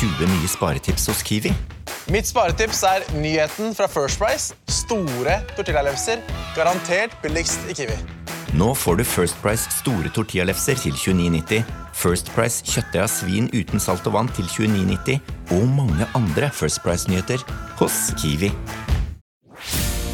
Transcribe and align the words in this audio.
20 0.00 0.26
nye 0.26 0.48
sparetips 0.48 1.06
hos 1.10 1.18
Kiwi. 1.22 1.50
Mitt 2.08 2.28
sparetips 2.28 2.80
er 2.88 3.02
nyheten 3.20 3.74
fra 3.76 3.84
First 3.86 4.18
Price. 4.18 4.54
Store 4.68 5.34
tortillalefser. 5.56 6.22
Garantert 6.56 7.12
billigst 7.22 7.68
i 7.68 7.76
Kiwi. 7.76 7.98
Nå 8.56 8.70
får 8.74 8.96
du 8.96 9.04
First 9.04 9.36
Price 9.42 9.68
store 9.76 10.08
tortillalefser 10.14 10.80
til 10.80 10.96
29,90, 10.96 11.62
First 11.94 12.32
Price 12.34 12.64
kjøttdeig 12.64 13.04
av 13.04 13.12
svin 13.12 13.52
uten 13.52 13.82
salt 13.82 14.08
og 14.08 14.16
vann 14.16 14.32
til 14.32 14.48
29,90 14.48 15.20
og 15.58 15.68
mange 15.76 16.08
andre 16.16 16.48
First 16.48 16.80
Price-nyheter 16.82 17.44
hos 17.78 18.00
Kiwi. 18.16 18.50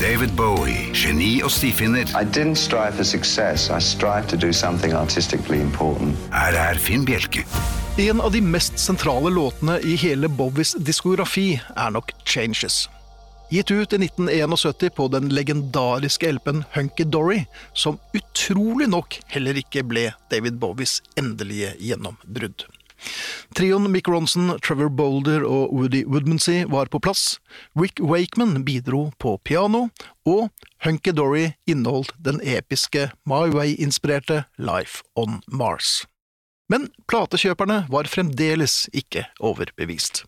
David 0.00 0.36
Bowie, 0.36 0.92
geni 0.94 1.40
og 1.42 1.50
stifinner. 1.50 2.04
I 2.12 2.24
didn't 2.24 2.60
strive 2.60 2.92
for 3.00 3.04
success. 3.04 3.70
I 3.70 3.80
strive 3.80 4.28
to 4.28 4.36
do 4.36 4.52
something 4.52 4.92
artistically 4.92 5.60
important. 5.60 6.16
Her 6.32 6.52
er 6.68 6.78
Finn 6.78 7.04
Bjelke. 7.04 7.48
En 8.00 8.20
av 8.20 8.32
de 8.32 8.40
mest 8.40 8.78
sentrale 8.78 9.28
låtene 9.30 9.74
i 9.84 9.94
hele 10.00 10.28
Bowies 10.32 10.70
diskografi 10.88 11.58
er 11.76 11.90
nok 11.92 12.14
Changes. 12.24 12.86
Gitt 13.52 13.68
ut 13.68 13.92
i 13.92 13.98
1971 14.06 14.94
på 14.96 15.08
den 15.12 15.26
legendariske 15.28 16.30
LP-en 16.32 16.62
Hunky 16.72 17.04
Dory, 17.04 17.42
som 17.76 17.98
utrolig 18.16 18.86
nok 18.88 19.18
heller 19.34 19.58
ikke 19.60 19.82
ble 19.84 20.06
David 20.32 20.56
Bowies 20.62 21.02
endelige 21.20 21.74
gjennombrudd. 21.76 22.64
Trioen 23.58 23.90
Mick 23.92 24.08
Ronson, 24.08 24.54
Trevor 24.64 24.88
Boulder 24.88 25.44
og 25.44 25.74
Woody 25.76 26.00
Woodmansey 26.08 26.64
var 26.72 26.88
på 26.88 27.02
plass. 27.04 27.36
Rick 27.76 28.00
Wakeman 28.00 28.62
bidro 28.64 29.10
på 29.20 29.34
piano, 29.44 29.90
og 30.24 30.48
Hunky 30.86 31.12
Dory 31.12 31.50
inneholdt 31.68 32.16
den 32.16 32.40
episke 32.40 33.10
My 33.28 33.44
Way-inspirerte 33.52 34.46
Life 34.56 35.04
on 35.20 35.42
Mars. 35.52 36.06
Men 36.70 36.86
platekjøperne 37.10 37.84
var 37.90 38.08
fremdeles 38.10 38.84
ikke 38.94 39.26
overbevist. 39.42 40.22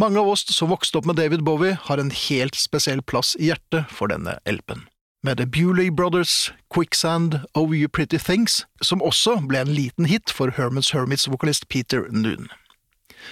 Mange 0.00 0.18
av 0.18 0.32
oss 0.32 0.42
som 0.50 0.72
vokste 0.72 0.98
opp 0.98 1.06
med 1.06 1.20
David 1.20 1.44
Bowie, 1.46 1.76
har 1.86 2.02
en 2.02 2.10
helt 2.10 2.58
spesiell 2.58 3.02
plass 3.06 3.36
i 3.38 3.52
hjertet 3.52 3.86
for 3.94 4.10
denne 4.10 4.40
LP-en. 4.50 4.88
Med 5.24 5.38
The 5.38 5.46
Bewley 5.46 5.88
Brothers, 5.94 6.52
Quicksand, 6.74 7.38
Oh 7.54 7.72
You 7.72 7.88
Pretty 7.88 8.18
Things, 8.18 8.64
som 8.82 9.00
også 9.00 9.38
ble 9.48 9.62
en 9.62 9.72
liten 9.72 10.10
hit 10.10 10.34
for 10.34 10.52
Hermans 10.58 10.90
Hermits-vokalist 10.92 11.68
Peter 11.72 12.04
Noon. 12.10 12.50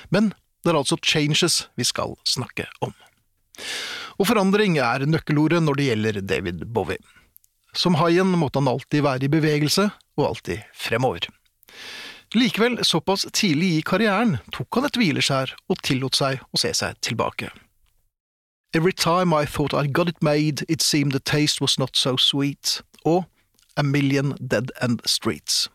Men 0.08 0.30
det 0.62 0.72
er 0.72 0.78
altså 0.78 0.96
changes 1.02 1.66
vi 1.76 1.84
skal 1.84 2.14
snakke 2.24 2.68
om. 2.80 2.94
Og 4.16 4.30
forandring 4.30 4.78
er 4.80 5.04
nøkkelordet 5.10 5.60
når 5.66 5.78
det 5.78 5.90
gjelder 5.90 6.22
David 6.22 6.64
Bowie. 6.72 7.02
Som 7.74 7.98
haien 7.98 8.30
måtte 8.38 8.62
han 8.62 8.70
alltid 8.70 9.04
være 9.04 9.26
i 9.26 9.32
bevegelse, 9.32 9.90
og 10.16 10.28
alltid 10.30 10.62
fremover. 10.76 11.26
Likevel, 12.34 12.84
såpass 12.84 13.26
tidlig 13.32 13.74
i 13.76 13.82
karrieren 13.84 14.38
tok 14.52 14.78
han 14.78 14.86
et 14.88 14.96
hvileskjær 14.96 15.52
og 15.68 15.82
tillot 15.84 16.16
seg 16.16 16.40
å 16.52 16.60
se 16.60 16.72
seg 16.74 16.96
tilbake. 17.04 17.50
Every 18.72 18.92
time 18.92 19.36
I 19.36 19.44
thought 19.44 19.74
I'd 19.74 19.92
got 19.92 20.08
it 20.08 20.22
made, 20.22 20.64
it 20.66 20.80
seemed 20.80 21.12
the 21.12 21.20
taste 21.20 21.60
was 21.60 21.78
not 21.78 21.94
so 21.94 22.16
sweet, 22.16 22.80
og 23.04 23.24
A 23.76 23.82
Million 23.82 24.32
Dead 24.40 24.72
End 24.80 25.02
Streets. 25.04 25.68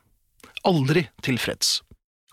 Aldri 0.65 1.07
tilfreds. 1.21 1.83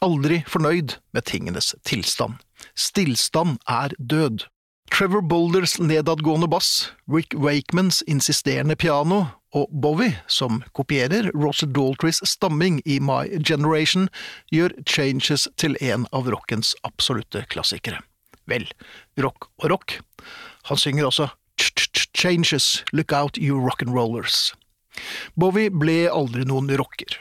Aldri 0.01 0.41
fornøyd 0.49 0.97
med 1.13 1.29
tingenes 1.29 1.75
tilstand. 1.85 2.41
Stillstand 2.75 3.59
er 3.69 3.93
død. 4.01 4.49
Trevor 4.93 5.21
Boulders 5.21 5.79
nedadgående 5.81 6.49
bass, 6.49 6.93
Rick 7.09 7.35
Wakemans 7.37 8.03
insisterende 8.09 8.77
piano 8.77 9.27
og 9.55 9.71
Bowie, 9.71 10.19
som 10.27 10.63
kopierer 10.75 11.31
Roger 11.35 11.71
Daltrys 11.71 12.21
stamming 12.27 12.81
i 12.85 12.99
My 12.99 13.29
Generation, 13.39 14.09
gjør 14.53 14.75
Changes 14.87 15.47
til 15.61 15.79
en 15.81 16.09
av 16.13 16.29
rockens 16.33 16.75
absolutte 16.87 17.45
klassikere. 17.53 18.03
Vel, 18.51 18.67
rock 19.23 19.49
og 19.63 19.71
rock. 19.73 19.99
Han 20.69 20.81
synger 20.81 21.09
også 21.09 21.31
Changes, 22.15 22.83
look 22.93 23.13
out 23.13 23.39
you 23.39 23.59
rock'n'rollers. 23.61 24.55
Bowie 25.39 25.71
ble 25.71 26.05
aldri 26.11 26.45
noen 26.47 26.71
rocker. 26.79 27.19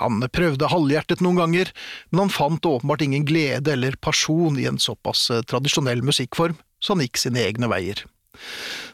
Han 0.00 0.20
prøvde 0.32 0.68
halvhjertet 0.70 1.22
noen 1.24 1.40
ganger, 1.40 1.70
men 2.10 2.26
han 2.26 2.34
fant 2.34 2.68
åpenbart 2.68 3.04
ingen 3.06 3.24
glede 3.28 3.72
eller 3.72 3.96
pasjon 4.02 4.58
i 4.60 4.66
en 4.68 4.80
såpass 4.82 5.28
tradisjonell 5.48 6.02
musikkform, 6.04 6.58
så 6.80 6.94
han 6.94 7.04
gikk 7.06 7.20
sine 7.20 7.42
egne 7.46 7.70
veier. 7.72 8.04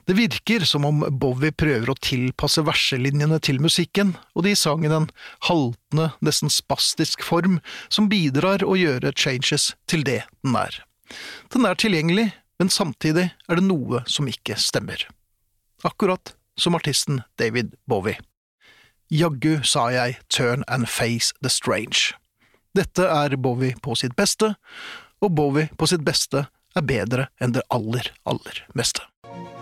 Det 0.05 0.17
virker 0.19 0.65
som 0.67 0.85
om 0.85 1.05
Bowie 1.15 1.53
prøver 1.55 1.93
å 1.93 1.99
tilpasse 2.03 2.65
verselinjene 2.67 3.39
til 3.39 3.61
musikken, 3.63 4.17
og 4.35 4.47
de 4.49 4.55
sang 4.59 4.83
i 4.83 4.91
en 4.91 5.07
haltende, 5.47 6.09
nesten 6.19 6.51
spastisk 6.51 7.23
form 7.23 7.61
som 7.87 8.09
bidrar 8.11 8.65
å 8.67 8.75
gjøre 8.79 9.15
Changes 9.15 9.73
til 9.87 10.03
det 10.09 10.25
den 10.43 10.59
er. 10.59 10.81
Den 11.55 11.69
er 11.69 11.79
tilgjengelig, 11.79 12.33
men 12.59 12.73
samtidig 12.73 13.29
er 13.31 13.61
det 13.61 13.67
noe 13.69 14.03
som 14.11 14.27
ikke 14.31 14.59
stemmer. 14.59 15.07
Akkurat 15.87 16.35
som 16.59 16.75
artisten 16.75 17.23
David 17.39 17.77
Bowie. 17.87 18.19
Jaggu 19.13 19.61
sa 19.63 19.87
jeg 19.93 20.19
turn 20.29 20.65
and 20.67 20.89
face 20.89 21.31
the 21.43 21.51
strange. 21.53 22.17
Dette 22.75 23.07
er 23.07 23.37
Bowie 23.37 23.77
på 23.85 23.95
sitt 23.99 24.17
beste, 24.19 24.55
og 25.23 25.35
Bowie 25.37 25.71
på 25.79 25.87
sitt 25.87 26.03
beste 26.03 26.47
er 26.75 26.87
bedre 26.89 27.29
enn 27.39 27.55
det 27.55 27.63
aller, 27.71 28.09
aller 28.25 28.65
meste. 28.75 29.05